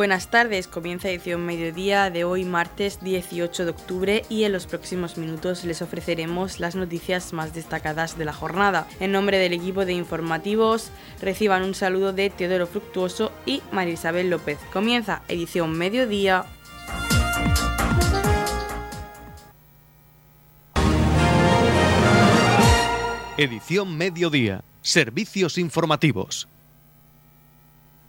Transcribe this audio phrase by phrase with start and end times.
[0.00, 5.18] Buenas tardes, comienza edición mediodía de hoy martes 18 de octubre y en los próximos
[5.18, 8.88] minutos les ofreceremos las noticias más destacadas de la jornada.
[8.98, 10.90] En nombre del equipo de informativos
[11.20, 14.56] reciban un saludo de Teodoro Fructuoso y María Isabel López.
[14.72, 16.46] Comienza edición mediodía.
[23.36, 24.64] Edición mediodía.
[24.80, 26.48] Servicios informativos.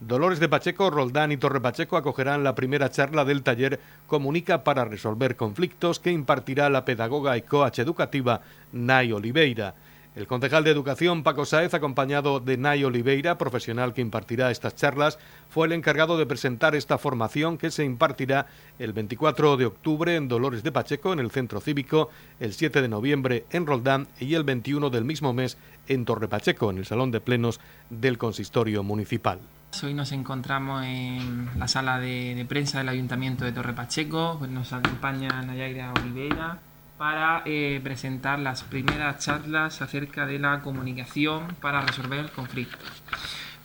[0.02, 4.84] Dolores de Pacheco, Roldán y Torre Pacheco acogerán la primera charla del taller Comunica para
[4.84, 8.42] resolver conflictos que impartirá la pedagoga y coach educativa
[8.72, 9.76] Nay Oliveira.
[10.14, 15.18] El concejal de Educación, Paco Saez, acompañado de Nay Oliveira, profesional que impartirá estas charlas,
[15.50, 18.48] fue el encargado de presentar esta formación que se impartirá
[18.78, 22.10] el 24 de octubre en Dolores de Pacheco, en el Centro Cívico,
[22.42, 25.58] el 7 de noviembre en Roldán y el 21 del mismo mes
[25.88, 29.40] en Torre Pacheco, en el Salón de Plenos del Consistorio Municipal.
[29.82, 35.42] Hoy nos encontramos en la sala de, prensa del Ayuntamiento de Torre Pacheco, nos acompaña
[35.42, 36.60] Nayaira Oliveira
[37.02, 43.02] para eh, presentar las primeras charlas acerca de la comunicación para resolver conflictos.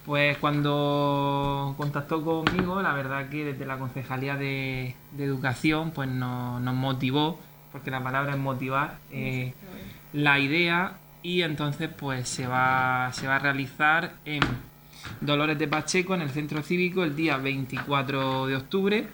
[0.07, 7.39] Pues cuando contactó conmigo, la verdad que desde la Concejalía de, Educación pues nos, motivó,
[7.73, 9.53] porque la palabra es motivar, eh,
[10.15, 14.41] la idea y entonces pues se va, se va a realizar en
[15.21, 19.07] Dolores de Pacheco en el centro cívico el día 24 de octubre.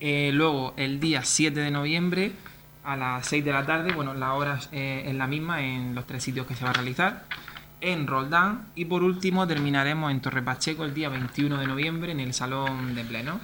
[0.00, 2.32] Eh, luego el día 7 de noviembre
[2.86, 6.06] a las 6 de la tarde, bueno, la hora eh, es la misma en los
[6.06, 7.24] tres sitios que se va a realizar.
[7.80, 12.20] En Roldán y por último terminaremos en Torre Pacheco el día 21 de noviembre en
[12.20, 13.40] el Salón de Pleno.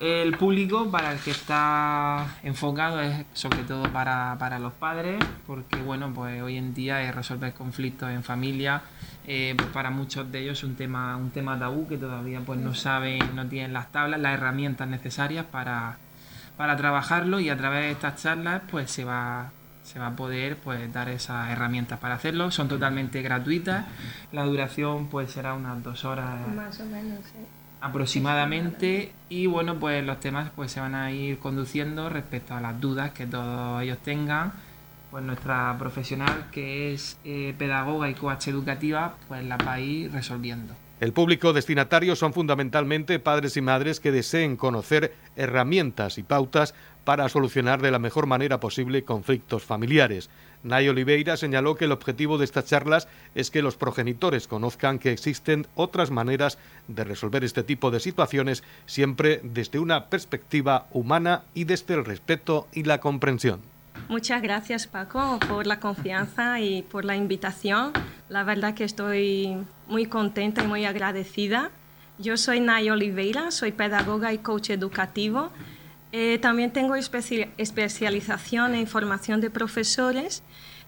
[0.00, 5.76] El público para el que está enfocado es sobre todo para, para los padres, porque
[5.82, 8.82] bueno, pues hoy en día es resolver conflictos en familia,
[9.26, 12.60] eh, pues para muchos de ellos es un tema, un tema tabú que todavía pues
[12.60, 15.98] no saben, no tienen las tablas, las herramientas necesarias para,
[16.58, 19.52] para trabajarlo y a través de estas charlas pues se va,
[19.84, 22.50] se va a poder pues dar esas herramientas para hacerlo.
[22.50, 23.86] Son totalmente gratuitas,
[24.32, 26.46] la duración pues será unas dos horas.
[26.54, 27.20] Más o menos,
[27.80, 29.12] aproximadamente.
[29.28, 33.12] Y bueno pues los temas pues se van a ir conduciendo respecto a las dudas
[33.12, 34.52] que todos ellos tengan.
[35.12, 40.12] Pues nuestra profesional que es eh, pedagoga y coach educativa pues la va a ir
[40.12, 46.74] resolviendo el público destinatario son fundamentalmente padres y madres que deseen conocer herramientas y pautas
[47.04, 50.28] para solucionar de la mejor manera posible conflictos familiares.
[50.64, 53.06] Nay Oliveira señaló que el objetivo de estas charlas
[53.36, 56.58] es que los progenitores conozcan que existen otras maneras
[56.88, 62.66] de resolver este tipo de situaciones, siempre desde una perspectiva humana y desde el respeto
[62.72, 63.60] y la comprensión.
[64.08, 67.92] Muchas gracias Paco por la confianza y por la invitación.
[68.28, 71.70] La verdad que estoy muy contenta y muy agradecida.
[72.18, 75.50] Yo soy Nay Oliveira, soy pedagoga y coach educativo.
[76.12, 80.42] Eh, también tengo especialización en formación de profesores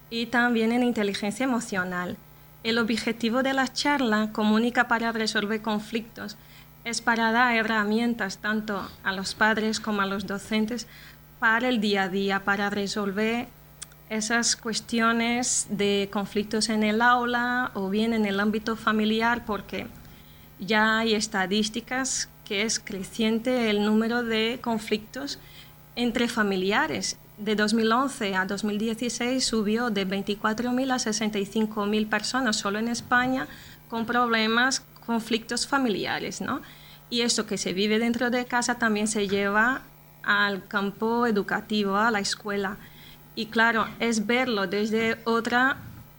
[0.08, 2.16] y también en inteligencia emocional.
[2.62, 6.36] El objetivo de la charla, Comunica para resolver conflictos,
[6.84, 10.86] es para dar herramientas tanto a los padres como a los docentes
[11.40, 13.48] para el día a día, para resolver
[14.10, 19.86] esas cuestiones de conflictos en el aula o bien en el ámbito familiar, porque
[20.58, 25.38] ya hay estadísticas que es creciente el número de conflictos
[25.96, 27.16] entre familiares.
[27.38, 33.46] De 2011 a 2016 subió de 24.000 a 65.000 personas solo en España
[33.88, 36.60] con problemas, conflictos familiares, ¿no?
[37.08, 39.82] Y eso que se vive dentro de casa también se lleva
[40.22, 42.76] al campo educativo, a la escuela.
[43.34, 45.76] Y claro, es verlo desde otra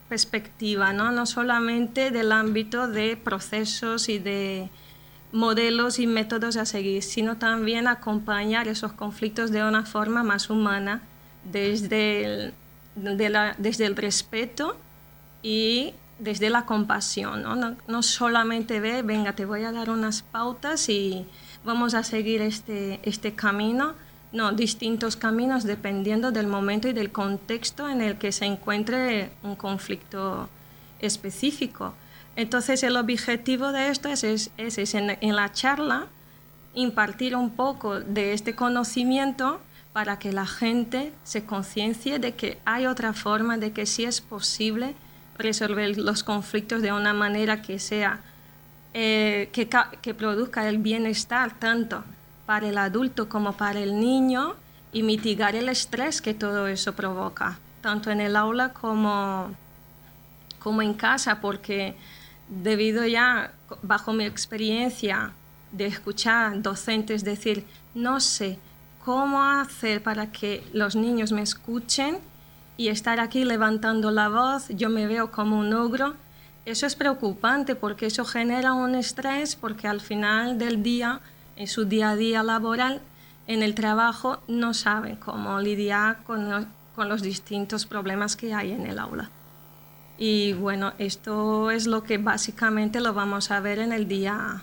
[0.10, 1.12] perspectiva, ¿no?
[1.12, 4.70] no solamente del ámbito de procesos y de
[5.32, 11.02] modelos y métodos a seguir, sino también acompañar esos conflictos de una forma más humana,
[11.44, 12.54] desde el,
[12.96, 14.76] desde el respeto
[15.42, 17.42] y desde la compasión.
[17.42, 17.56] ¿no?
[17.56, 21.26] No, no solamente ve, venga, te voy a dar unas pautas y
[21.64, 23.94] vamos a seguir este, este camino.
[24.32, 29.56] No, distintos caminos dependiendo del momento y del contexto en el que se encuentre un
[29.56, 30.48] conflicto
[31.00, 31.94] específico.
[32.38, 36.08] Entonces el objetivo de esto es, es, en, en, la charla
[36.74, 39.60] impartir un poco de este conocimiento
[39.92, 44.22] para que la gente se conciencie de que hay otra forma, de que sí es
[44.22, 44.96] posible
[45.38, 48.22] resolver los conflictos de una manera que sea
[48.94, 52.04] eh, que, produzca el bienestar tanto
[52.46, 54.56] para el adulto como para el niño
[54.92, 59.52] y mitigar el estrés que todo eso provoca, tanto en el aula como,
[60.60, 61.96] como en casa, porque
[62.50, 65.32] debido ya, bajo mi experiencia
[65.72, 68.60] de escuchar docentes decir, no sé
[69.06, 72.20] cómo hacer para que los niños me escuchen
[72.78, 76.16] y estar aquí levantando la voz, yo me veo como un ogro,
[76.66, 81.22] eso es preocupante porque eso genera un estrés porque al final del día,
[81.56, 83.02] en su día a día laboral,
[83.48, 88.86] en el trabajo, no saben cómo lidiar con, con los distintos problemas que hay en
[88.86, 89.30] el aula.
[90.18, 94.62] Y bueno, esto es lo que básicamente lo vamos a ver en el día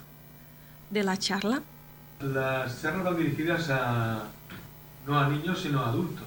[0.90, 1.62] de la charla.
[2.20, 4.22] Las charlas van dirigidas a,
[5.04, 6.24] no a niños, sino a adultos.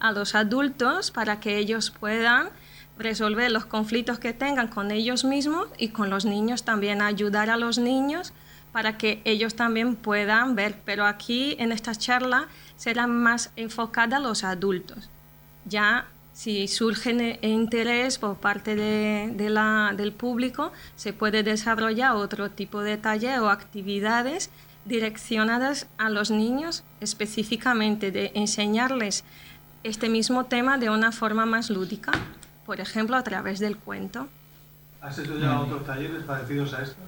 [0.00, 2.50] A los adultos para que ellos puedan
[2.98, 7.56] resolver los conflictos que tengan con ellos mismos y con los niños también ayudar a
[7.56, 8.32] los niños
[8.72, 10.80] para que ellos también puedan ver.
[10.84, 15.08] Pero aquí en esta charla será más enfocada a los adultos.
[15.64, 19.34] Ya si surge interés por parte de,
[19.96, 24.50] del público, se puede desarrollar otro tipo de taller o actividades
[24.84, 29.24] direccionadas a los niños específicamente de enseñarles
[29.82, 32.12] este mismo tema de una forma más lúdica,
[32.68, 34.28] por ejemplo, a través del cuento.
[35.00, 36.98] ¿Has hecho ya otros talleres parecidos a estos?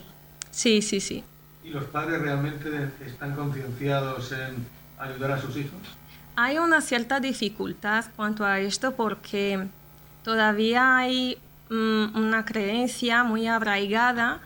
[0.51, 1.23] Sí, sí, sí.
[1.63, 4.67] ¿Y los padres realmente están concienciados en
[4.99, 5.79] ayudar a sus hijos?
[6.35, 9.67] Hay una cierta dificultad cuanto a esto porque
[10.25, 11.37] todavía hay
[11.69, 14.41] mm, una creencia muy arraigada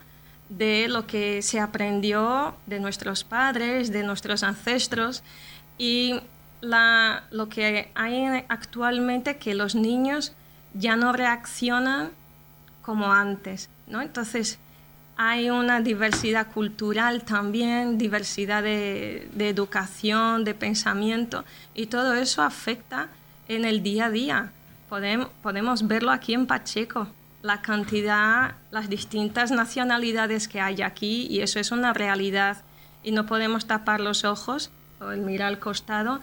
[0.49, 5.23] de lo que se aprendió de nuestros padres, de nuestros ancestros
[5.77, 6.19] y
[6.59, 10.35] lo que hay actualmente que los niños
[10.75, 12.11] ya no reaccionan
[12.81, 14.01] como antes, ¿no?
[14.01, 14.59] Entonces,
[15.17, 23.07] hay una diversidad cultural también, diversidad de, educación, de pensamiento, y todo eso afecta
[23.47, 24.51] en el día a día.
[24.89, 27.07] Podemos, verlo aquí en Pacheco,
[27.41, 32.57] la cantidad, las distintas nacionalidades que hay aquí, y eso es una realidad,
[33.01, 34.69] y no podemos tapar los ojos
[34.99, 36.19] o mirar al costado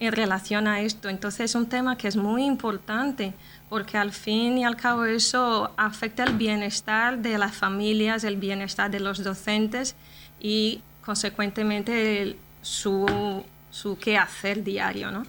[0.00, 1.08] en relación a esto.
[1.08, 3.34] Entonces es un tema que es muy importante
[3.68, 8.90] porque al fin y al cabo eso afecta el bienestar de las familias, el bienestar
[8.90, 9.94] de los docentes
[10.40, 15.10] y consecuentemente su, su quehacer diario.
[15.12, 15.24] ¿no?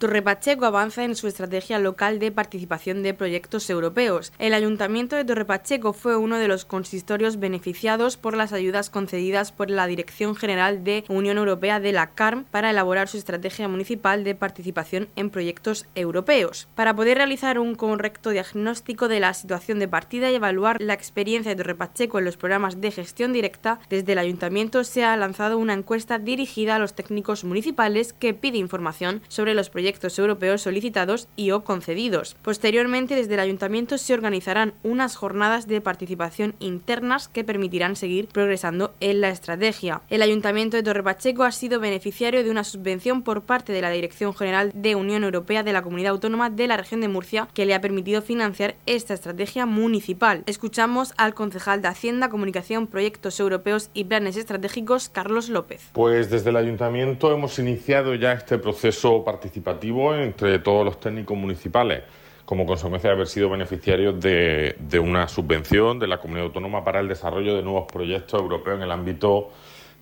[0.00, 4.32] Torre Pacheco avanza en su estrategia local de participación de proyectos europeos.
[4.38, 9.52] El Ayuntamiento de Torre Pacheco fue uno de los consistorios beneficiados por las ayudas concedidas
[9.52, 14.24] por la Dirección General de Unión Europea de la CARM para elaborar su estrategia municipal
[14.24, 16.66] de participación en proyectos europeos.
[16.74, 21.50] Para poder realizar un correcto diagnóstico de la situación de partida y evaluar la experiencia
[21.50, 25.58] de Torre Pacheco en los programas de gestión directa, desde el Ayuntamiento se ha lanzado
[25.58, 31.28] una encuesta dirigida a los técnicos municipales que pide información sobre los proyectos europeos solicitados
[31.36, 32.36] y o concedidos.
[32.42, 38.92] Posteriormente, desde el Ayuntamiento se organizarán unas jornadas de participación internas que permitirán seguir progresando
[39.00, 40.02] en la estrategia.
[40.08, 43.90] El Ayuntamiento de Torre Pacheco ha sido beneficiario de una subvención por parte de la
[43.90, 47.66] Dirección General de Unión Europea de la Comunidad Autónoma de la Región de Murcia que
[47.66, 50.42] le ha permitido financiar esta estrategia municipal.
[50.46, 55.90] Escuchamos al concejal de Hacienda, Comunicación, Proyectos Europeos y Planes Estratégicos, Carlos López.
[55.92, 62.02] Pues desde el Ayuntamiento hemos iniciado ya este proceso participativo entre todos los técnicos municipales
[62.44, 67.06] como consecuencia de haber sido beneficiarios de, una subvención de la comunidad autónoma para el
[67.06, 69.50] desarrollo de nuevos proyectos europeos en el ámbito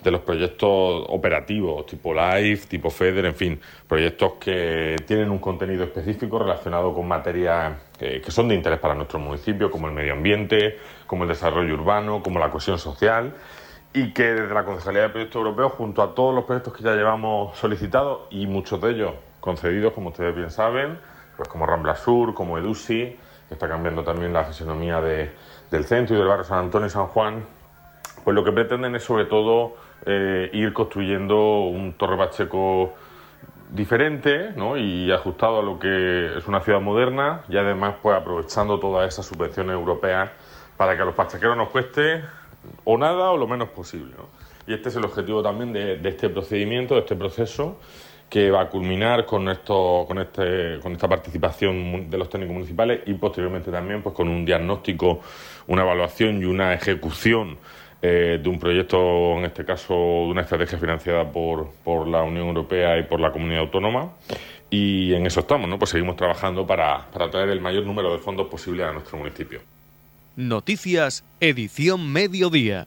[0.03, 5.85] de los proyectos operativos, tipo LIFE, tipo FEDER, en fin, proyectos que tienen un contenido
[5.85, 10.15] específico relacionado con materias que, que son de interés para nuestro municipio, como el medio
[10.15, 13.35] ambiente, como el desarrollo urbano, como la cohesión social
[13.93, 16.95] y que desde la Concejalía de Proyectos Europeos, junto a todos los proyectos que ya
[16.95, 20.99] llevamos solicitados y muchos de ellos concedidos, como ustedes bien saben,
[21.37, 23.17] pues como Rambla Sur, como Edusi,
[23.49, 27.07] que está cambiando también la fisonomía del centro y del barrio San Antonio y San
[27.07, 27.45] Juan,
[28.25, 32.95] pues lo que pretenden es sobre todo eh, ir construyendo un Torre Pacheco
[33.71, 34.77] diferente ¿no?
[34.77, 39.27] y ajustado a lo que es una ciudad moderna y además pues aprovechando todas esas
[39.27, 40.31] subvenciones europeas
[40.77, 42.23] para que a los pachequeros nos cueste
[42.85, 44.15] o nada o lo menos posible.
[44.67, 47.79] Y este es el objetivo también de, de este procedimiento, de este proceso
[48.29, 53.01] que va a culminar con esto, con este, con esta participación de los técnicos municipales
[53.07, 55.21] y posteriormente también pues con un diagnóstico,
[55.67, 57.57] una evaluación y una ejecución
[58.01, 62.47] eh, de un proyecto, en este caso de una estrategia financiada por, por la Unión
[62.47, 64.13] Europea y por la comunidad autónoma.
[64.71, 65.79] Y en eso estamos, ¿no?
[65.79, 69.61] Pues seguimos trabajando para, para traer el mayor número de fondos posible a nuestro municipio.
[70.37, 72.87] Noticias, edición mediodía.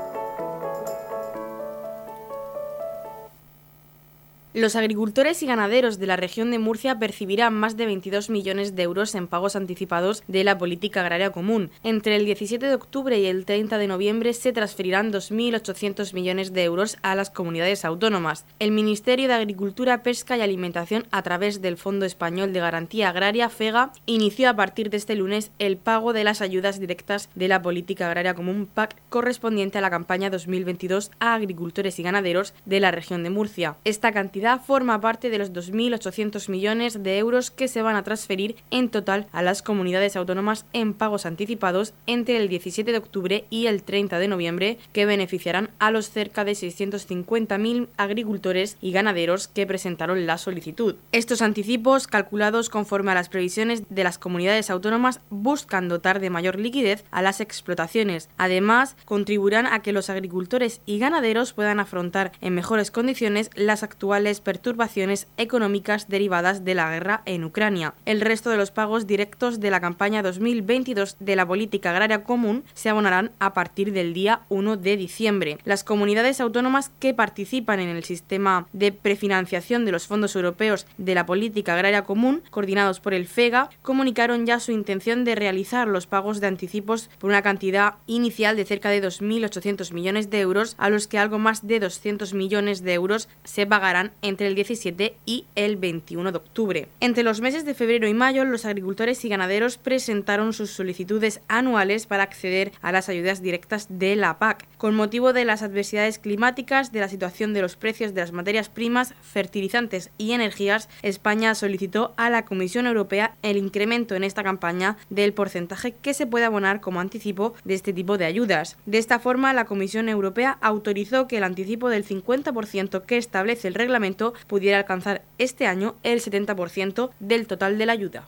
[4.53, 8.83] Los agricultores y ganaderos de la región de Murcia percibirán más de 22 millones de
[8.83, 11.71] euros en pagos anticipados de la política agraria común.
[11.83, 16.65] Entre el 17 de octubre y el 30 de noviembre se transferirán 2.800 millones de
[16.65, 18.43] euros a las comunidades autónomas.
[18.59, 23.47] El Ministerio de Agricultura, Pesca y Alimentación, a través del Fondo Español de Garantía Agraria,
[23.47, 27.61] FEGA, inició a partir de este lunes el pago de las ayudas directas de la
[27.61, 32.91] política agraria común PAC correspondiente a la campaña 2022 a agricultores y ganaderos de la
[32.91, 33.77] región de Murcia.
[33.85, 38.55] Esta cantidad forma parte de los 2.800 millones de euros que se van a transferir
[38.71, 43.67] en total a las comunidades autónomas en pagos anticipados entre el 17 de octubre y
[43.67, 49.67] el 30 de noviembre, que beneficiarán a los cerca de 650.000 agricultores y ganaderos que
[49.67, 50.95] presentaron la solicitud.
[51.11, 56.59] Estos anticipos, calculados conforme a las previsiones de las comunidades autónomas, buscan dotar de mayor
[56.59, 58.29] liquidez a las explotaciones.
[58.37, 64.30] Además, contribuirán a que los agricultores y ganaderos puedan afrontar en mejores condiciones las actuales
[64.39, 67.93] perturbaciones económicas derivadas de la guerra en Ucrania.
[68.05, 72.63] El resto de los pagos directos de la campaña 2022 de la política agraria común
[72.73, 75.57] se abonarán a partir del día 1 de diciembre.
[75.65, 81.15] Las comunidades autónomas que participan en el sistema de prefinanciación de los fondos europeos de
[81.15, 86.07] la política agraria común, coordinados por el FEGA, comunicaron ya su intención de realizar los
[86.07, 90.89] pagos de anticipos por una cantidad inicial de cerca de 2.800 millones de euros, a
[90.89, 95.45] los que algo más de 200 millones de euros se pagarán entre el 17 y
[95.55, 96.87] el 21 de octubre.
[96.99, 102.05] Entre los meses de febrero y mayo, los agricultores y ganaderos presentaron sus solicitudes anuales
[102.05, 104.67] para acceder a las ayudas directas de la PAC.
[104.81, 108.67] Con motivo de las adversidades climáticas, de la situación de los precios de las materias
[108.67, 114.97] primas, fertilizantes y energías, España solicitó a la Comisión Europea el incremento en esta campaña
[115.11, 118.75] del porcentaje que se puede abonar como anticipo de este tipo de ayudas.
[118.87, 123.75] De esta forma, la Comisión Europea autorizó que el anticipo del 50% que establece el
[123.75, 128.27] reglamento pudiera alcanzar este año el 70% del total de la ayuda.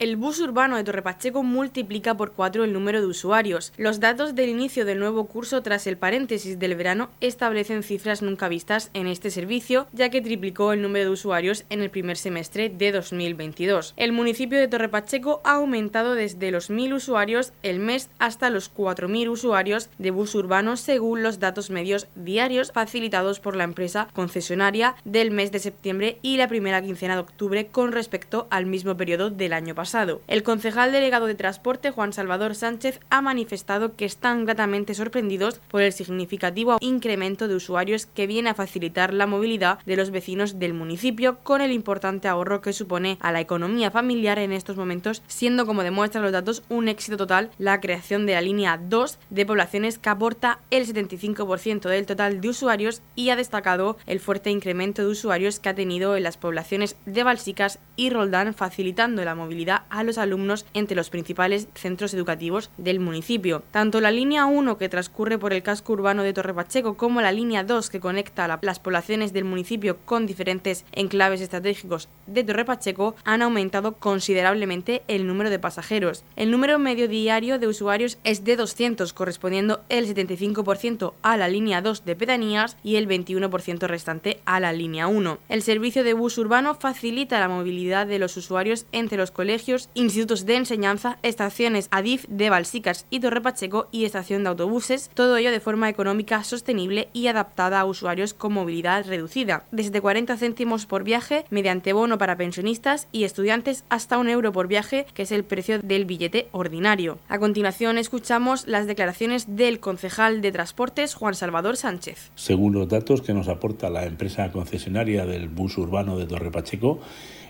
[0.00, 3.72] El bus urbano de Torrepacheco multiplica por cuatro el número de usuarios.
[3.76, 8.46] Los datos del inicio del nuevo curso tras el paréntesis del verano establecen cifras nunca
[8.48, 12.68] vistas en este servicio, ya que triplicó el número de usuarios en el primer semestre
[12.68, 13.94] de 2022.
[13.96, 19.28] El municipio de Torrepacheco ha aumentado desde los 1.000 usuarios el mes hasta los 4.000
[19.28, 25.32] usuarios de bus urbano según los datos medios diarios facilitados por la empresa concesionaria del
[25.32, 29.52] mes de septiembre y la primera quincena de octubre con respecto al mismo periodo del
[29.52, 29.87] año pasado.
[30.26, 35.80] El concejal delegado de Transporte, Juan Salvador Sánchez, ha manifestado que están gratamente sorprendidos por
[35.80, 40.74] el significativo incremento de usuarios que viene a facilitar la movilidad de los vecinos del
[40.74, 45.64] municipio con el importante ahorro que supone a la economía familiar en estos momentos, siendo
[45.64, 49.98] como demuestran los datos un éxito total la creación de la línea 2 de poblaciones
[49.98, 55.08] que aporta el 75% del total de usuarios y ha destacado el fuerte incremento de
[55.08, 60.04] usuarios que ha tenido en las poblaciones de Balsicas y Roldán facilitando la movilidad a
[60.04, 63.62] los alumnos entre los principales centros educativos del municipio.
[63.70, 67.32] Tanto la línea 1 que transcurre por el casco urbano de Torre Pacheco como la
[67.32, 73.14] línea 2 que conecta las poblaciones del municipio con diferentes enclaves estratégicos de Torre Pacheco
[73.24, 76.24] han aumentado considerablemente el número de pasajeros.
[76.36, 81.82] El número medio diario de usuarios es de 200, correspondiendo el 75% a la línea
[81.82, 85.38] 2 de pedanías y el 21% restante a la línea 1.
[85.48, 89.48] El servicio de bus urbano facilita la movilidad de los usuarios entre los colegios
[89.94, 95.36] institutos de enseñanza, estaciones ADIF de Balsicas y Torre Pacheco y estación de autobuses, todo
[95.36, 100.86] ello de forma económica, sostenible y adaptada a usuarios con movilidad reducida, desde 40 céntimos
[100.86, 105.32] por viaje mediante bono para pensionistas y estudiantes hasta un euro por viaje, que es
[105.32, 107.18] el precio del billete ordinario.
[107.28, 112.30] A continuación escuchamos las declaraciones del concejal de Transportes, Juan Salvador Sánchez.
[112.34, 117.00] Según los datos que nos aporta la empresa concesionaria del bus urbano de Torre Pacheco,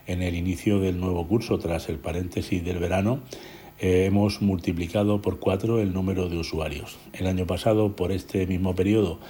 [0.08, 3.20] en el inicio del nuevo curso, tras el paréntesis del verano,
[3.78, 6.98] eh, hemos multiplicado por cuatro el número de usuarios.
[7.12, 9.20] El año pasado, por este mismo periodo,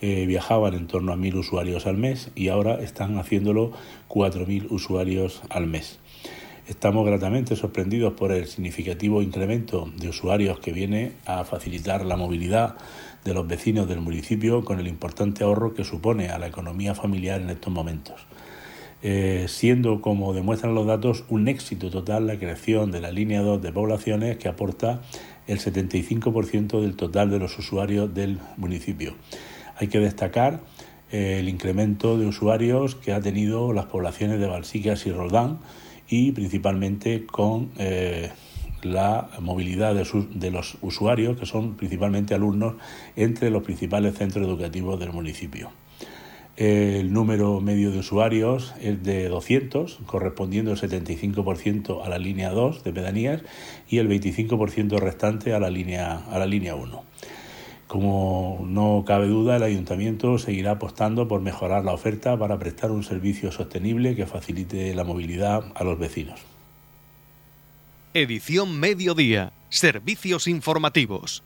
[0.00, 3.72] eh, viajaban en torno a 1.000 usuarios al mes y ahora están haciéndolo
[4.08, 5.98] 4.000 usuarios al mes.
[6.68, 12.76] Estamos gratamente sorprendidos por el significativo incremento de usuarios que viene a facilitar la movilidad
[13.24, 17.40] de los vecinos del municipio con el importante ahorro que supone a la economía familiar
[17.40, 18.26] en estos momentos.
[19.02, 23.62] Eh, siendo, como demuestran los datos, un éxito total la creación de la línea 2
[23.62, 25.02] de poblaciones que aporta
[25.46, 29.14] el 75% del total de los usuarios del municipio.
[29.76, 30.60] Hay que destacar
[31.10, 35.58] eh, el incremento de usuarios que ha tenido las poblaciones de Balsicas y Roldán
[36.08, 38.30] y principalmente con eh,
[38.82, 42.74] la movilidad de, los usuarios, que son principalmente alumnos,
[43.16, 45.70] entre los principales centros educativos del municipio.
[46.58, 52.82] El número medio de usuarios es de 200, correspondiendo el 75% a la línea 2
[52.82, 53.42] de pedanías
[53.88, 57.04] y el 25% restante a la línea, a la línea 1.
[57.86, 63.04] Como no cabe duda, el ayuntamiento seguirá apostando por mejorar la oferta para prestar un
[63.04, 66.40] servicio sostenible que facilite la movilidad a los vecinos.
[68.14, 69.52] Edición Mediodía.
[69.68, 71.44] Servicios informativos.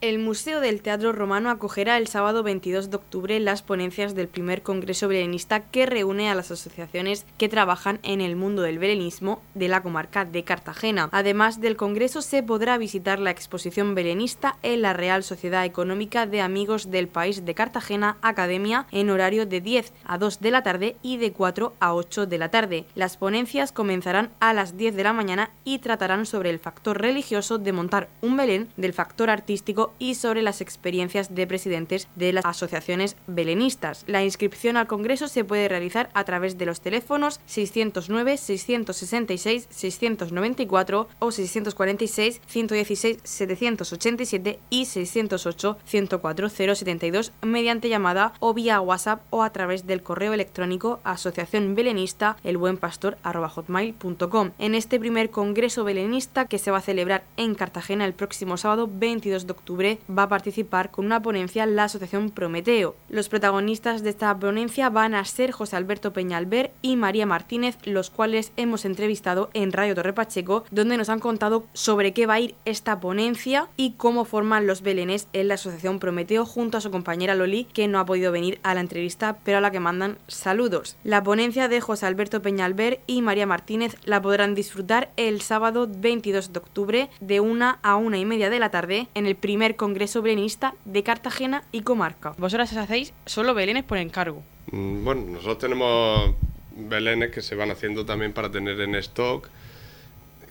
[0.00, 4.62] El Museo del Teatro Romano acogerá el sábado 22 de octubre las ponencias del primer
[4.62, 9.68] Congreso Belenista que reúne a las asociaciones que trabajan en el mundo del belenismo de
[9.68, 11.10] la comarca de Cartagena.
[11.12, 16.40] Además del Congreso se podrá visitar la exposición belenista en la Real Sociedad Económica de
[16.40, 20.96] Amigos del País de Cartagena Academia en horario de 10 a 2 de la tarde
[21.02, 22.86] y de 4 a 8 de la tarde.
[22.94, 27.58] Las ponencias comenzarán a las 10 de la mañana y tratarán sobre el factor religioso
[27.58, 32.44] de montar un Belén, del factor artístico y sobre las experiencias de presidentes de las
[32.44, 34.04] asociaciones belenistas.
[34.06, 41.08] La inscripción al Congreso se puede realizar a través de los teléfonos 609 666 694
[41.18, 49.50] o 646 116 787 y 608 104 072 mediante llamada o vía WhatsApp o a
[49.50, 54.50] través del correo electrónico asociación belenista elbuenpastor.com.
[54.58, 58.88] En este primer Congreso belenista que se va a celebrar en Cartagena el próximo sábado
[58.90, 62.94] 22 de octubre va a participar con una ponencia la Asociación Prometeo.
[63.08, 68.10] Los protagonistas de esta ponencia van a ser José Alberto Peñalver y María Martínez, los
[68.10, 72.40] cuales hemos entrevistado en Radio Torre Pacheco, donde nos han contado sobre qué va a
[72.40, 76.90] ir esta ponencia y cómo forman los belenes en la Asociación Prometeo junto a su
[76.90, 80.18] compañera Loli, que no ha podido venir a la entrevista, pero a la que mandan
[80.26, 80.96] saludos.
[81.04, 86.52] La ponencia de José Alberto Peñalver y María Martínez la podrán disfrutar el sábado 22
[86.52, 90.22] de octubre de una a una y media de la tarde en el primer Congreso
[90.22, 92.32] Belenista de Cartagena y Comarca.
[92.38, 94.42] Vosotras hacéis solo belenes por encargo.
[94.72, 96.34] Mm, bueno, nosotros tenemos
[96.76, 99.48] belenes que se van haciendo también para tener en stock,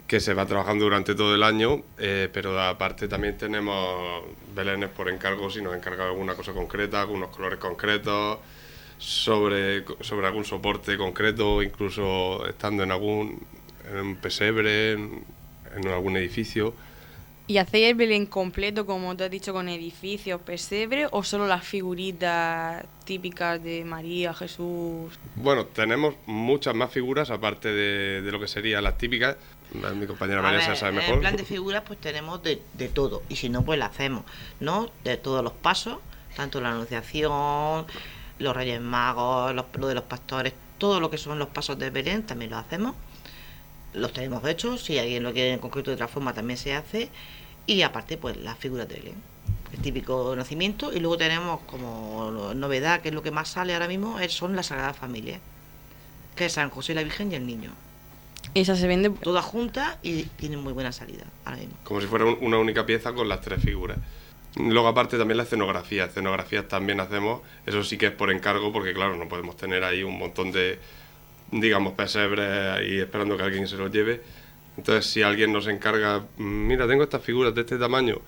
[0.08, 4.24] que se va trabajando durante todo el año, eh, pero aparte también tenemos
[4.56, 8.40] belenes por encargo si nos encarga alguna cosa concreta, algunos colores concretos,
[8.98, 13.40] sobre, sobre algún soporte concreto, incluso estando en algún
[13.90, 16.74] en un pesebre, en algún edificio.
[17.50, 21.64] ¿Y hacéis el Belén completo, como te has dicho, con edificios, pesebre o solo las
[21.64, 25.18] figuritas típicas de María, Jesús?
[25.34, 29.36] Bueno, tenemos muchas más figuras, aparte de, lo que serían las típicas.
[29.96, 31.16] Mi compañera María se sabe mejor.
[31.16, 32.58] En plan de figuras, pues tenemos de,
[32.94, 33.24] todo.
[33.30, 34.26] Y si no, pues la hacemos,
[34.60, 34.92] ¿no?
[35.04, 35.98] De todos los pasos,
[36.36, 37.88] tanto la Anunciación,
[38.38, 41.90] los Reyes Magos, los, lo de los pastores, todo lo que son los pasos de
[41.90, 42.94] Belén, también lo hacemos
[43.94, 47.10] los tenemos hechos, si alguien lo quiere en concreto de otra forma también se hace,
[47.74, 49.16] y aparte pues las figuras de Belén,
[49.72, 53.88] el típico nacimiento, y luego tenemos como novedad, que es lo que más sale ahora
[53.88, 55.40] mismo, son la Sagrada Familia,
[56.36, 57.72] que es San José, la Virgen y el Niño.
[58.56, 61.76] Esa se vende todas juntas y tienen muy buena salida ahora mismo.
[61.84, 64.00] Como si fuera una única pieza con las tres figuras.
[64.56, 68.94] Luego aparte también la escenografía, escenografías también hacemos, eso sí que es por encargo porque
[68.94, 70.80] claro, no podemos tener ahí un montón de,
[71.52, 74.24] digamos, pesebres ahí esperando que alguien se los lleve.
[74.80, 78.22] Entonces, si alguien nos encarga, mira, tengo estas figuras de este tamaño,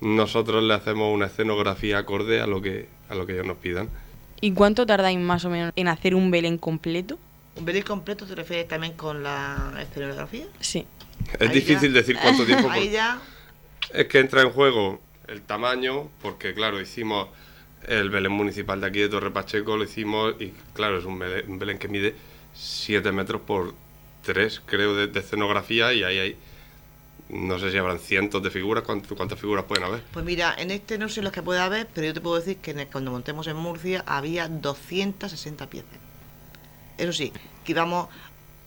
[0.00, 3.88] nosotros le hacemos una escenografía acorde a lo que, a lo que ellos nos pidan.
[4.40, 7.18] ¿Y cuánto tardáis más o menos en hacer un Belén completo?
[7.56, 10.46] ¿Un Belén completo te refieres también con la escenografía?
[10.60, 10.86] Sí.
[11.40, 12.70] Es difícil decir cuánto tiempo.
[12.70, 13.20] Ahí ya...
[13.92, 17.26] Es que entra en juego el tamaño, porque claro, hicimos
[17.88, 21.78] el Belén municipal de aquí de Torre Pacheco, lo hicimos y claro, es un Belén
[21.78, 22.14] que mide
[22.54, 23.74] 7 metros por
[24.28, 26.36] 3, creo, de, escenografía y ahí hay,
[27.30, 30.02] no sé si habrán cientos de figuras, ¿cuántas, figuras pueden haber?
[30.12, 32.58] Pues mira, en este no sé los que puede haber, pero yo te puedo decir
[32.58, 35.98] que cuando montemos en Murcia había 260 piezas.
[36.98, 37.32] Eso sí,
[37.64, 38.08] que íbamos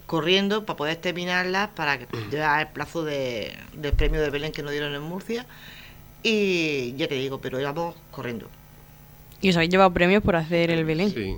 [0.08, 4.63] corriendo para poder terminarlas para que llegar el plazo de, del premio de Belén que
[4.63, 5.45] nos dieron en Murcia.
[6.24, 8.47] Y ya te digo, pero íbamos corriendo.
[9.41, 11.12] ¿Y os habéis llevado premios por hacer el Belén?
[11.13, 11.36] Sí.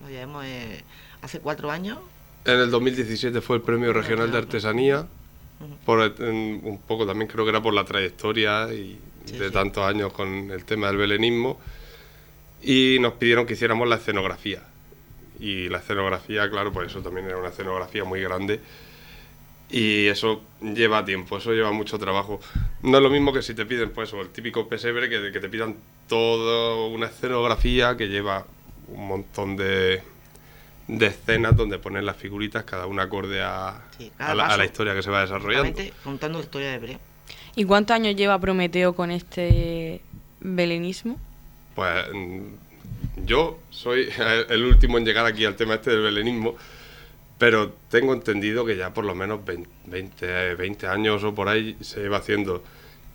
[0.00, 0.84] Nos llevamos eh,
[1.22, 1.98] hace cuatro años.
[2.44, 5.06] En el 2017 fue el Premio Regional de Artesanía,
[5.84, 9.52] por, un poco también creo que era por la trayectoria y Sí, de sí.
[9.52, 11.58] tantos años con el tema del belenismo.
[12.62, 14.62] Y nos pidieron que hiciéramos la escenografía.
[15.40, 18.60] Y la escenografía, claro, pues eso también era una escenografía muy grande.
[19.70, 22.40] Y eso lleva tiempo, eso lleva mucho trabajo.
[22.82, 25.48] No es lo mismo que si te piden, pues, el típico pesebre, que, que te
[25.48, 25.76] pidan
[26.08, 28.46] toda una escenografía que lleva
[28.88, 30.02] un montón de,
[30.98, 34.46] de escenas donde ponen las figuritas, cada una acorde a, Sí, cada a, la, a
[34.48, 34.58] paso.
[34.58, 35.62] la historia que se va desarrollando.
[35.62, 36.98] Realmente contando la historia de Belén.
[37.56, 40.00] ¿Y cuántos años lleva Prometeo con este
[40.40, 41.18] belenismo?
[41.74, 44.08] Pues mm, yo soy
[44.48, 46.56] el último en llegar aquí al tema este del belenismo,
[47.38, 49.40] pero tengo entendido que ya por lo menos
[49.86, 52.62] 20, 20 años o por ahí se lleva haciendo.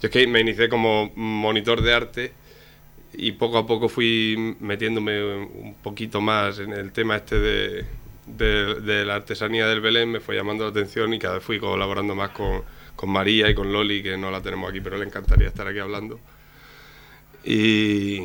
[0.01, 2.33] Yo es que me inicié como monitor de arte
[3.13, 7.85] y poco a poco fui metiéndome un poquito más en el tema este de,
[8.25, 11.59] de- de la artesanía del Belén, me fue llamando la atención y cada vez fui
[11.59, 12.63] colaborando más con,
[12.95, 15.79] con María y con Loli, que no la tenemos aquí, pero le encantaría estar aquí
[15.79, 16.19] hablando.
[17.43, 18.19] Y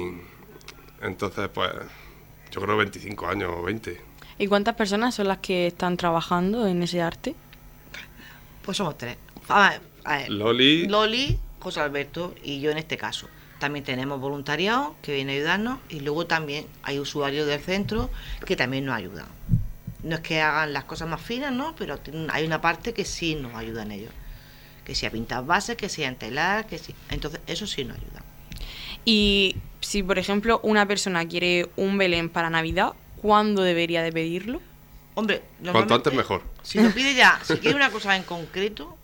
[1.00, 1.70] entonces, pues,
[2.50, 4.00] yo creo 25 años o 20.
[4.38, 7.34] ¿Y cuántas personas son las que están trabajando en ese arte?
[8.64, 9.16] Pues somos tres.
[9.48, 10.30] A ver, a ver.
[10.30, 13.28] Loli, Loli, José Alberto y yo en este caso.
[13.62, 18.10] También tenemos voluntariado que viene a ayudarnos y luego también hay usuarios del centro
[18.44, 19.26] que también nos ayudan.
[20.02, 21.72] No es que hagan las cosas más finas, ¿no?
[21.78, 21.96] Pero
[22.32, 24.10] hay una parte que sí nos ayudan ellos.
[24.84, 26.92] Que sea pintar bases, que sea entelar, que sí.
[27.08, 28.24] Entonces, eso sí nos ayuda.
[29.04, 34.60] Y si, por ejemplo, una persona quiere un Belén para Navidad, ¿cuándo debería de pedirlo?
[35.14, 36.42] Hombre, cuanto antes mejor.
[36.64, 38.96] Si lo pide ya, si quiere una cosa en concreto,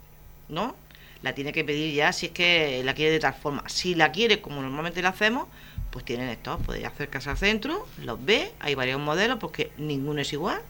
[0.49, 0.75] ¿no?
[1.22, 3.64] La tiene que pedir ya si es que la quiere de tal forma.
[3.68, 5.48] Si la quiere como normalmente la hacemos,
[5.90, 10.33] pues tienen esto, puede acercarse al centro, los ve, hay varios modelos porque ninguno es
[10.33, 10.61] igual,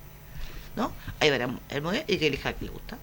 [0.76, 0.92] ¿no?
[1.20, 2.98] Hay varios el modelo y que elija el que le gusta.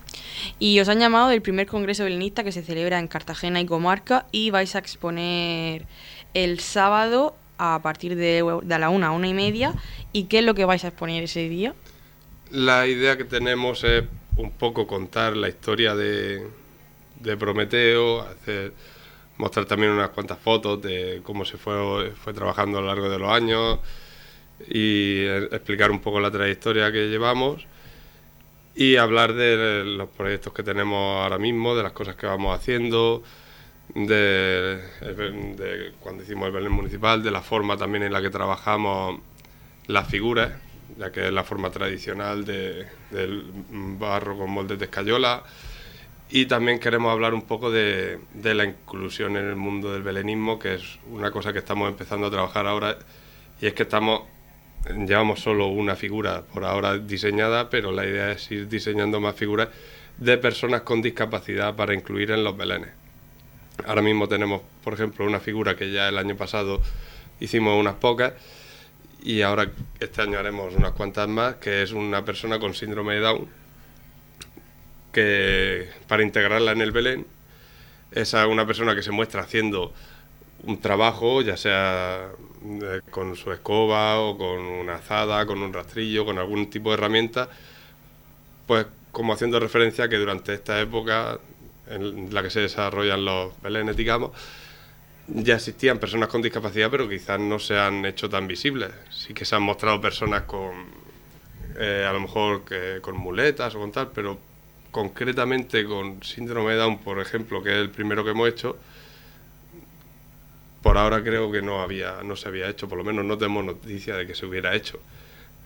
[0.59, 4.25] Y os han llamado del primer congreso belenista que se celebra en Cartagena y comarca
[4.31, 5.85] y vais a exponer
[6.33, 9.73] el sábado a partir de, de la una a una y media.
[10.13, 11.73] ¿Y qué es lo que vais a exponer ese día?
[12.49, 14.03] La idea que tenemos es
[14.37, 16.45] un poco contar la historia de,
[17.25, 18.25] de Prometeo,
[19.37, 23.19] mostrar también unas cuantas fotos de cómo se fue, fue trabajando a lo largo de
[23.19, 23.79] los años
[24.67, 27.65] y eh, explicar un poco la trayectoria que llevamos
[28.75, 33.23] y hablar de los proyectos que tenemos ahora mismo, de las cosas que vamos haciendo,
[33.93, 34.81] de,
[35.99, 39.19] cuando hicimos el Belén Municipal, de la forma también en la que trabajamos
[39.87, 40.51] las figuras,
[40.97, 43.43] ya que es la forma tradicional de- del
[43.97, 45.43] barro con moldes de escayola.
[46.29, 50.57] Y también queremos hablar un poco de, de la inclusión en el mundo del belenismo,
[50.57, 52.97] que es una cosa que estamos empezando a trabajar ahora,
[53.61, 54.23] y es que estamos
[54.93, 59.69] llevamos solo una figura por ahora diseñada, pero la idea es ir diseñando más figuras
[60.17, 62.89] de personas con discapacidad para incluir en los belenes.
[63.85, 66.81] Ahora mismo tenemos, por ejemplo, una figura que ya el año pasado
[67.39, 68.33] hicimos unas pocas
[69.21, 73.21] y ahora este año haremos unas cuantas más, que es una persona con síndrome de
[73.21, 73.47] Down,
[75.15, 77.25] que para integrarla en el Belén,
[78.11, 79.93] es una persona que se muestra haciendo
[80.63, 82.31] un trabajo, ya sea
[82.65, 86.95] eh, con su escoba o con una azada, con un rastrillo, con algún tipo de
[86.95, 87.49] herramienta,
[88.67, 91.39] pues como haciendo referencia que durante esta época
[91.87, 94.31] en la que se desarrollan los belenes, digamos,
[95.27, 98.91] ya existían personas con discapacidad, pero quizás no se han hecho tan visibles.
[99.11, 100.73] Sí que se han mostrado personas con,
[101.79, 104.37] eh, a lo mejor, que, con muletas o con tal, pero
[104.99, 108.77] concretamente con síndrome de Down, por ejemplo, que es el primero que hemos hecho,
[110.81, 113.65] por ahora creo que no había, no se había hecho, por lo menos no tenemos
[113.65, 114.97] noticia de que se hubiera hecho.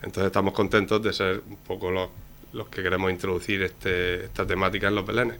[0.02, 2.08] Entonces estamos contentos de ser un poco los,
[2.54, 5.36] los que queremos introducir este, esta temática en los belenes.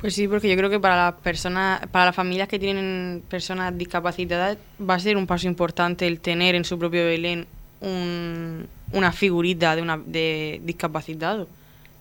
[0.00, 3.76] Pues sí, porque yo creo que para las personas, para las familias que tienen personas
[3.76, 7.46] discapacitadas va a ser un paso importante el tener en su propio Belén
[7.82, 11.46] un- una figurita de una de discapacitado.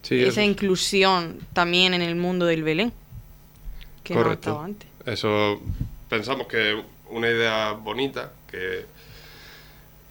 [0.08, 2.94] Sí, Esa inclusión también en el mundo del Belén
[4.04, 4.50] que no ha Correcto.
[4.52, 4.88] estado antes.
[5.06, 5.62] eso
[6.10, 8.86] pensamos que es una idea bonita que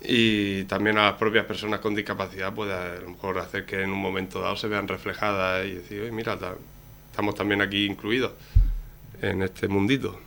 [0.03, 3.91] y también a las propias personas con discapacidad puede a lo mejor hacer que en
[3.91, 6.55] un momento dado se vean reflejadas y decir, "Oye, mira, ta-
[7.11, 8.33] estamos también aquí incluidos
[9.23, 10.21] en este mundito.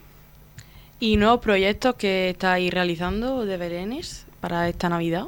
[1.00, 5.28] ¿Y nuevos proyectos que estáis realizando de Belenes para esta Navidad?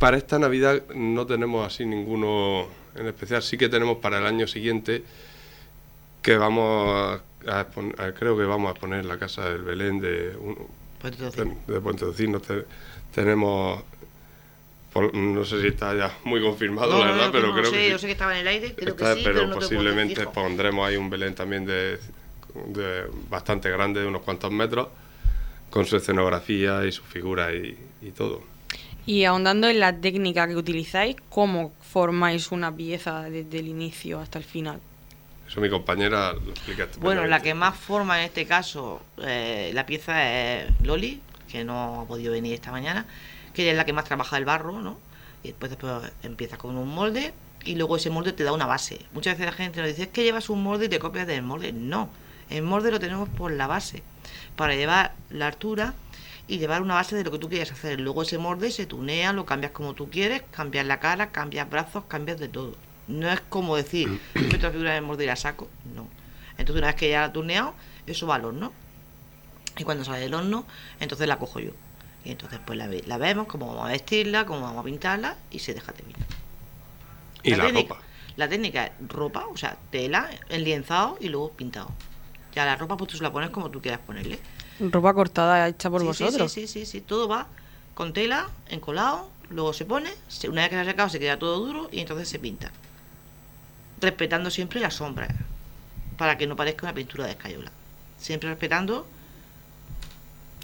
[0.00, 3.42] Para esta Navidad no tenemos así ninguno en especial.
[3.42, 5.02] Sí que tenemos para el año siguiente
[6.22, 10.32] que vamos a, exponer, creo que vamos a poner la casa del Belén de,
[11.00, 12.40] Puente de, de Puente Tocino.
[12.40, 12.64] Te-
[13.14, 13.82] tenemos,
[14.92, 17.70] por- no sé si está ya muy confirmado, No, la verdad, no, pero creo sé,
[17.72, 17.90] que sí.
[17.92, 20.96] yo sé que estaba en el aire, creo Está, que sí, pero, posiblemente pondremos ahí
[20.96, 21.98] un Belén también de,
[22.66, 24.88] de bastante grande, de unos cuantos metros,
[25.70, 28.42] con su escenografía y su figura y, y todo.
[29.08, 34.38] Y ahondando en la técnica que utilizáis, ¿cómo formáis una pieza desde el inicio hasta
[34.38, 34.80] el final?
[35.48, 39.86] Eso mi compañera lo explica Bueno, la que más forma en este caso eh, la
[39.86, 43.06] pieza es Loli, que no ha podido venir esta mañana,
[43.54, 44.98] que es la que más trabaja el barro, ¿no?
[45.42, 47.32] Y después, después empiezas con un molde
[47.64, 49.06] y luego ese molde te da una base.
[49.14, 51.40] Muchas veces la gente nos dice, es que llevas un molde y te copias del
[51.40, 51.72] molde.
[51.72, 52.10] No,
[52.50, 54.02] el molde lo tenemos por la base,
[54.54, 55.94] para llevar la altura
[56.48, 58.00] y llevar una base de lo que tú quieres hacer.
[58.00, 62.04] Luego ese molde se tunea, lo cambias como tú quieres, cambias la cara, cambias brazos,
[62.08, 62.74] cambias de todo.
[63.06, 66.08] No es como decir, meto la figura el molde y la saco, no.
[66.52, 67.74] Entonces una vez que ya la he tuneado,
[68.06, 68.72] eso va al horno.
[69.76, 70.64] Y cuando sale del horno,
[70.98, 71.72] entonces la cojo yo.
[72.24, 75.58] Y entonces pues la, la vemos, cómo vamos a vestirla, cómo vamos a pintarla y
[75.60, 76.26] se deja terminar.
[77.42, 78.06] Y la técnica, ropa.
[78.36, 81.90] La técnica es ropa, o sea, tela, enlienzado y luego pintado.
[82.54, 84.38] Ya la ropa pues tú se la pones como tú quieras ponerle.
[84.80, 86.52] Ropa cortada hecha por Sí, vosotros.
[86.52, 87.46] Sí, sí, sí, sí, todo va
[87.94, 90.10] con tela, encolado, luego se pone,
[90.48, 92.70] una vez que se ha secado se queda todo duro y entonces se pinta.
[94.00, 95.26] Respetando siempre la sombra,
[96.16, 97.72] para que no parezca una pintura de escayola.
[98.18, 99.06] Siempre respetando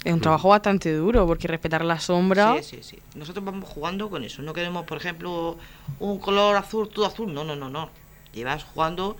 [0.05, 2.55] Es un trabajo bastante duro porque respetar la sombra.
[2.61, 2.99] Sí, sí, sí.
[3.15, 4.41] Nosotros vamos jugando con eso.
[4.41, 5.57] No queremos, por ejemplo,
[5.99, 7.33] un color azul, todo azul.
[7.33, 7.89] No, no, no, no.
[8.33, 9.17] Llevas jugando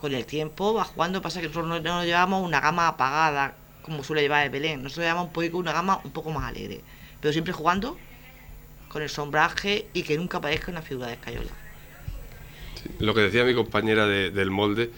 [0.00, 1.22] con el tiempo, vas jugando.
[1.22, 4.82] Pasa que nosotros no, no llevamos una gama apagada como suele llevar el Belén.
[4.82, 6.80] Nosotros llevamos un poquito una gama un poco más alegre.
[7.20, 7.98] Pero siempre jugando
[8.88, 11.50] con el sombraje y que nunca parezca una figura de escayola.
[12.98, 14.90] Lo que decía mi compañera de- del molde,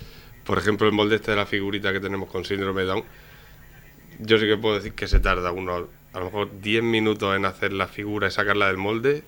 [0.45, 3.05] por ejemplo, el molde este de la figurita que tenemos con síndrome Down,
[4.21, 7.45] yo sí que puedo decir que se tarda unos, a lo mejor 10 minutos en
[7.45, 9.23] hacer la figura y sacarla del molde,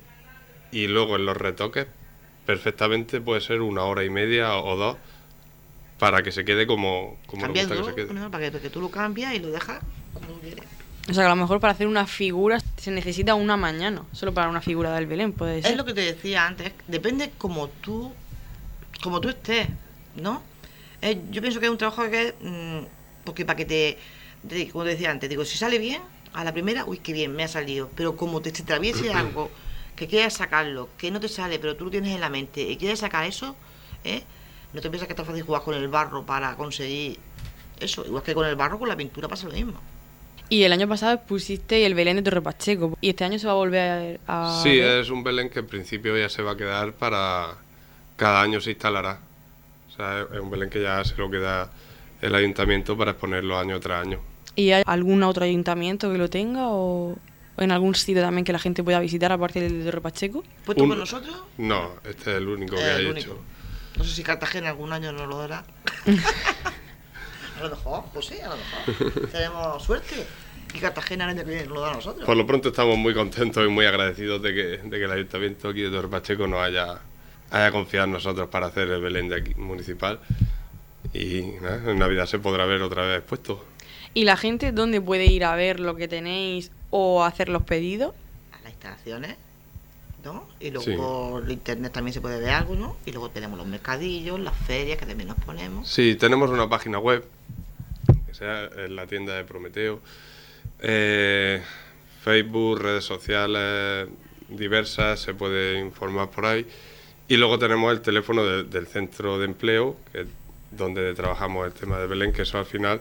[0.72, 1.86] y luego en los retoques,
[2.44, 4.96] perfectamente puede ser una hora y media o dos
[5.98, 9.34] para que se quede como, como nos gusta que para que, que tú lo cambias
[9.34, 9.80] y lo dejas
[10.14, 10.64] como tú quieres.
[11.08, 14.02] O sea que a lo mejor para hacer una figura se necesita una mañana.
[14.12, 15.72] Solo para una figura del Belén puede ser.
[15.72, 18.12] Es lo que te decía antes, depende como tú,
[19.02, 19.68] como tú estés,
[20.16, 20.42] ¿no?
[21.02, 23.98] Eh, yo pienso que es un trabajo que, mm, porque para que te,
[24.48, 27.34] te- como te decía antes, digo, si sale bien, a la primera, uy, qué bien,
[27.36, 29.50] me ha salido, pero como te, te atraviese algo,
[29.94, 32.76] que quieras sacarlo, que no te sale, pero tú lo tienes en la mente y
[32.76, 33.54] quieres sacar eso,
[34.04, 34.24] ¿eh?
[34.76, 37.18] No te piensas que es tan fácil jugar con el barro para conseguir
[37.80, 39.72] eso, igual que con el barro, con la pintura pasa lo mismo.
[40.50, 42.98] Y el año pasado pusiste el Belén de Torre Pacheco.
[43.00, 44.60] Y este año se va a volver a.
[44.62, 45.00] Sí, ver?
[45.00, 47.54] es un Belén que en principio ya se va a quedar para...
[48.16, 49.18] Cada año se instalará.
[49.90, 51.70] O sea, es un Belén que ya se lo queda
[52.20, 54.20] el ayuntamiento para exponerlo año tras año.
[54.56, 57.16] ¿Y hay algún otro ayuntamiento que lo tenga o
[57.56, 60.44] en algún sitio también que la gente pueda visitar aparte del de Torre Pacheco?
[60.66, 61.34] ¿Puesto Un- con nosotros?
[61.56, 63.32] No, este es el único que el hay único.
[63.32, 63.40] hecho.
[63.96, 65.64] No sé si Cartagena algún año nos lo dará.
[67.58, 69.28] a lo mejor, pues sí, a lo mejor.
[69.30, 70.26] Tenemos suerte.
[70.74, 72.26] Y Cartagena el año que viene nos lo da a nosotros.
[72.26, 75.68] Por lo pronto estamos muy contentos y muy agradecidos de que, de que el ayuntamiento
[75.68, 76.98] aquí de Torre Pacheco nos haya,
[77.50, 80.20] haya confiado en nosotros para hacer el Belén de aquí municipal.
[81.14, 83.64] Y nada, en Navidad se podrá ver otra vez puesto.
[84.12, 88.14] ¿Y la gente dónde puede ir a ver lo que tenéis o hacer los pedidos?
[88.52, 89.36] A las instalaciones,
[90.26, 90.46] ¿no?
[90.60, 92.96] Y luego el internet también se puede ver algo, ¿no?
[93.06, 95.88] Y luego tenemos los mercadillos, las ferias que también nos ponemos.
[95.88, 97.24] Sí, tenemos una página web,
[98.26, 100.00] que sea en la tienda de Prometeo.
[100.80, 101.62] Eh,
[102.22, 104.08] Facebook, redes sociales
[104.48, 106.66] diversas, se puede informar por ahí.
[107.28, 110.26] Y luego tenemos el teléfono de- del centro de empleo, que es
[110.70, 113.00] donde trabajamos el tema de Belén, que eso al final,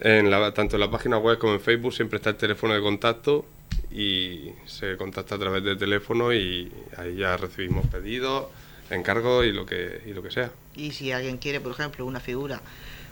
[0.00, 2.80] en la, tanto en la página web como en Facebook, siempre está el teléfono de
[2.80, 3.46] contacto
[3.90, 8.46] y se contacta a través del teléfono y ahí ya recibimos pedidos,
[8.90, 10.50] encargos y lo que, y lo que sea.
[10.76, 12.60] Y si alguien quiere, por ejemplo, una figura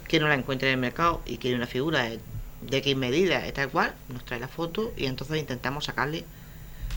[0.07, 2.21] que no la encuentre en el mercado y quiere una figura de,
[2.63, 6.25] de X medida, de tal cual, nos trae la foto y entonces intentamos sacarle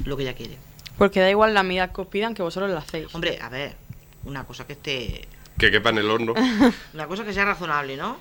[0.05, 0.57] lo que ella quiere.
[0.97, 3.13] Porque da igual la medida que os pidan que vosotros la hacéis.
[3.13, 3.75] Hombre, a ver,
[4.25, 6.33] una cosa que esté Que quepa en el horno.
[6.93, 8.17] Una cosa que sea razonable, ¿no?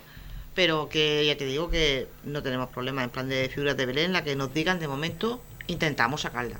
[0.55, 4.13] Pero que ya te digo que no tenemos problemas en plan de figuras de Belén,
[4.13, 6.57] la que nos digan de momento, intentamos sacarla.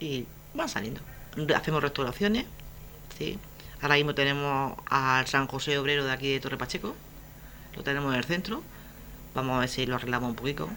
[0.00, 1.00] Y van saliendo.
[1.56, 2.44] Hacemos restauraciones,
[3.18, 3.38] ¿sí?
[3.82, 6.94] Ahora mismo tenemos al San José Obrero de aquí de Torre Pacheco,
[7.76, 8.62] lo tenemos en el centro.
[9.34, 10.68] Vamos a ver si lo arreglamos un poquito.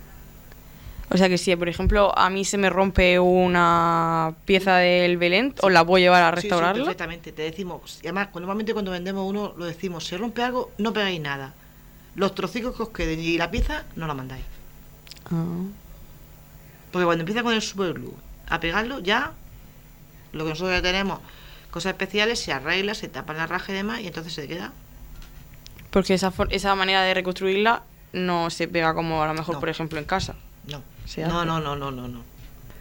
[1.09, 5.53] O sea que si, por ejemplo, a mí se me rompe una pieza del Belén,
[5.61, 6.83] ¿os la puedo llevar a Sí, sí, restaurarla?
[6.83, 7.31] perfectamente.
[7.31, 11.21] Te decimos, y además, normalmente cuando vendemos uno, lo decimos, si rompe algo, no pegáis
[11.21, 11.53] nada.
[12.15, 14.43] Los trocicos que os queden y la pieza, no la mandáis.
[15.31, 15.45] Ah.
[16.97, 18.11] Porque cuando empieza con el superglue
[18.49, 19.33] a pegarlo, ya
[20.33, 21.19] lo que nosotros ya tenemos,
[21.69, 24.71] cosas especiales, se arregla, se tapa la raja y demás, y entonces se queda.
[25.91, 27.83] Porque esa, for- esa manera de reconstruirla
[28.13, 29.59] no se pega como a lo mejor, No.
[29.59, 30.33] por ejemplo, en casa.
[30.65, 30.81] No,
[31.27, 32.21] no, no, no, no, no, no.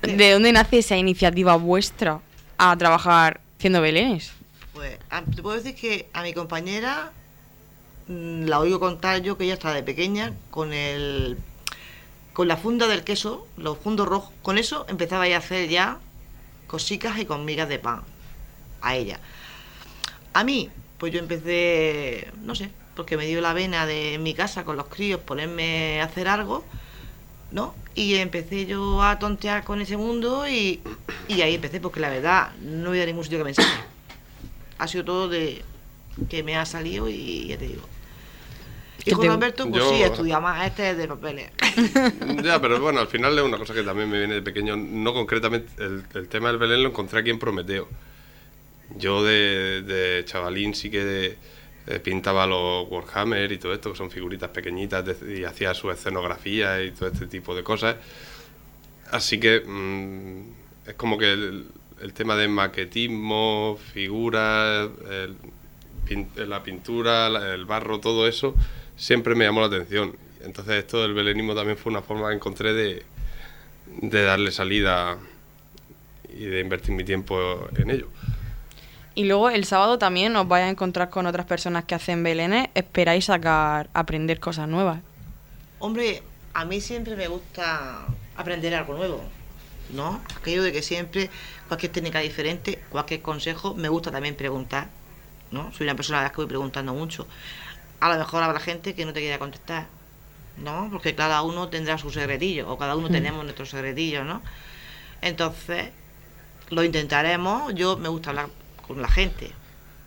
[0.00, 2.20] ¿De dónde nace esa iniciativa vuestra
[2.56, 4.32] a trabajar haciendo belenes?
[4.72, 7.12] Pues a- te puedo decir que a mi compañera
[8.08, 11.36] mm, la oigo contar yo que ella está de pequeña con el
[12.36, 15.96] con la funda del queso, los fundos rojos, con eso empezaba a hacer ya
[16.66, 18.02] cositas y con migas de pan
[18.82, 19.20] a ella.
[20.34, 20.68] A mí,
[20.98, 24.76] pues yo empecé, no sé, porque me dio la vena de en mi casa con
[24.76, 26.62] los críos ponerme a hacer algo,
[27.52, 27.74] ¿no?
[27.94, 30.82] Y empecé yo a tontear con ese mundo y,
[31.28, 33.54] y ahí empecé, porque la verdad no había ningún sitio que me.
[34.76, 35.64] Ha sido todo de
[36.28, 37.95] que me ha salido y ya te digo.
[39.04, 41.50] Y con Alberto, pues Yo- sí, estudia más, este es de papeles.
[42.42, 44.76] Ya, pero bueno, al final es una cosa que también me viene de pequeño.
[44.76, 47.88] No concretamente, el, el tema del Belén lo encontré aquí en Prometeo.
[48.96, 51.36] Yo de, de chavalín sí que
[51.86, 55.90] eh, pintaba los Warhammer y todo esto, que son figuritas pequeñitas, de- y hacía su
[55.90, 57.96] escenografía y todo este tipo de cosas.
[59.10, 61.66] Así que mm, es como que el,
[62.00, 65.36] el tema de maquetismo, figuras, el
[66.08, 68.54] pin- la pintura, la- el barro, todo eso,
[68.96, 70.16] siempre me llamó la atención.
[70.42, 73.02] Entonces esto del belenismo también fue una forma que encontré de,
[73.86, 75.18] de darle salida
[76.28, 78.08] y de invertir mi tiempo en ello.
[79.14, 82.68] Y luego el sábado también os vais a encontrar con otras personas que hacen belenes.
[82.74, 85.00] Esperáis sacar, aprender cosas nuevas.
[85.78, 88.06] Hombre, a mí siempre me gusta
[88.36, 89.22] aprender algo nuevo,
[89.94, 90.20] ¿no?
[90.36, 91.30] Aquello de que siempre
[91.68, 94.88] cualquier técnica diferente, cualquier consejo, me gusta también preguntar,
[95.50, 95.72] ¿no?
[95.72, 97.26] Soy una persona a la que voy preguntando mucho.
[98.00, 99.86] A lo mejor habrá gente que no te quiera contestar,
[100.58, 100.88] ¿no?
[100.90, 104.42] Porque cada uno tendrá su secretillo, o cada uno tenemos nuestros secretillos, ¿no?
[105.22, 105.90] Entonces,
[106.70, 107.74] lo intentaremos.
[107.74, 108.48] Yo me gusta hablar
[108.86, 109.50] con la gente,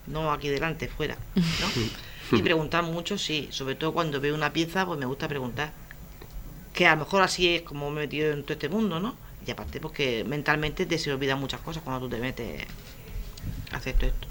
[0.08, 1.43] no aquí delante, fuera, ¿no?
[2.32, 3.47] Y preguntar mucho, sí.
[3.52, 5.71] Sobre todo cuando veo una pieza, pues me gusta preguntar.
[6.73, 9.15] Que a lo mejor así es como me he metido en todo este mundo, ¿no?
[9.47, 12.67] Y aparte, porque mentalmente te se olvidan muchas cosas cuando tú te metes
[13.71, 14.28] a hacer todo esto.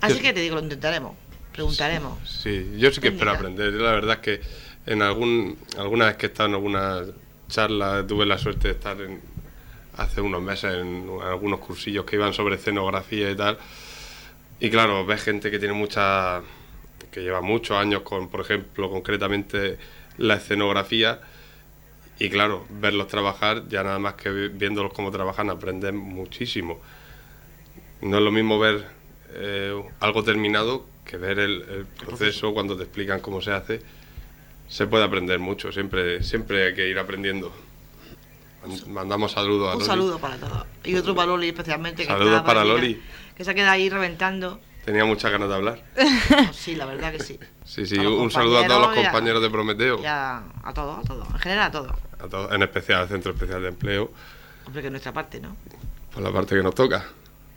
[0.00, 1.14] Así que te digo, lo intentaremos.
[1.54, 2.18] Preguntaremos.
[2.28, 3.72] Sí, yo sí que espero aprender.
[3.72, 4.40] Yo la verdad es que
[4.86, 7.02] en algún alguna vez que he estado en alguna
[7.48, 9.20] charla tuve la suerte de estar en,
[9.96, 13.56] hace unos meses en algunos cursillos que iban sobre escenografía y tal.
[14.60, 16.42] Y claro, ves gente que tiene mucha
[17.10, 19.78] que lleva muchos años con, por ejemplo, concretamente
[20.18, 21.20] la escenografía
[22.18, 26.80] y claro, verlos trabajar, ya nada más que vi- viéndolos cómo trabajan, aprendes muchísimo.
[28.02, 28.86] No es lo mismo ver
[29.32, 33.82] eh, algo terminado que ver el, el proceso cuando te explican cómo se hace.
[34.68, 37.52] Se puede aprender mucho, siempre, siempre hay que ir aprendiendo.
[38.66, 39.86] Man- Mandamos saludos a Un Loli.
[39.86, 40.66] saludo para todos.
[40.84, 42.02] Y otro para Loli especialmente.
[42.02, 43.00] Que Saludos para Loli.
[43.36, 44.60] Que se queda ahí reventando.
[44.84, 45.82] Tenía muchas ganas de hablar.
[45.94, 46.08] Pues
[46.56, 47.38] sí, la verdad que sí.
[47.64, 51.28] Sí, sí, un saludo a todos los compañeros de Prometeo, a, a todos, a todos.
[51.30, 51.92] En general a todos.
[52.20, 54.10] a todos, en especial al Centro Especial de Empleo,
[54.66, 55.56] Hombre, que es nuestra parte, ¿no?
[56.12, 57.04] por la parte que nos toca.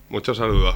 [0.09, 0.75] Muchos saludos.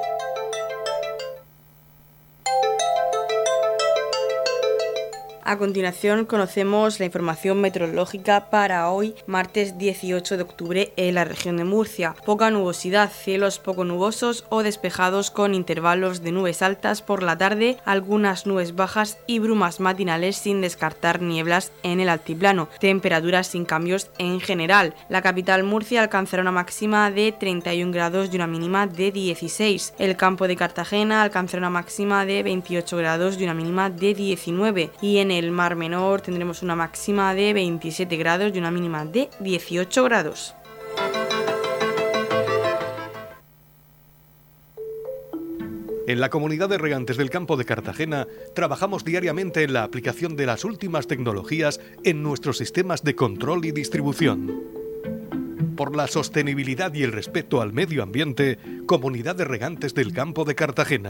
[5.43, 11.57] A continuación conocemos la información meteorológica para hoy, martes 18 de octubre, en la región
[11.57, 12.15] de Murcia.
[12.25, 17.77] Poca nubosidad, cielos poco nubosos o despejados con intervalos de nubes altas por la tarde,
[17.85, 22.69] algunas nubes bajas y brumas matinales sin descartar nieblas en el altiplano.
[22.79, 24.93] Temperaturas sin cambios en general.
[25.09, 29.95] La capital Murcia alcanzará una máxima de 31 grados y una mínima de 16.
[29.97, 34.91] El campo de Cartagena alcanzará una máxima de 28 grados y una mínima de 19.
[35.01, 39.29] Y en el Mar Menor tendremos una máxima de 27 grados y una mínima de
[39.39, 40.53] 18 grados.
[46.07, 50.45] En la comunidad de regantes del campo de Cartagena trabajamos diariamente en la aplicación de
[50.45, 54.81] las últimas tecnologías en nuestros sistemas de control y distribución.
[55.77, 60.53] por la sostenibilidad y el respeto al medio ambiente, Comunidad de Regantes del Campo de
[60.53, 61.09] Cartagena.